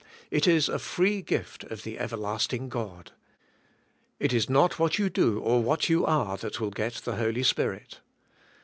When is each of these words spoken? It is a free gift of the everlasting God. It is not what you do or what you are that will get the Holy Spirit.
It 0.31 0.47
is 0.47 0.67
a 0.67 0.79
free 0.79 1.21
gift 1.21 1.63
of 1.65 1.83
the 1.83 1.99
everlasting 1.99 2.69
God. 2.69 3.11
It 4.19 4.33
is 4.33 4.49
not 4.49 4.79
what 4.79 4.97
you 4.97 5.11
do 5.11 5.37
or 5.39 5.61
what 5.61 5.89
you 5.89 6.07
are 6.07 6.37
that 6.37 6.59
will 6.59 6.71
get 6.71 6.95
the 6.95 7.17
Holy 7.17 7.43
Spirit. 7.43 7.99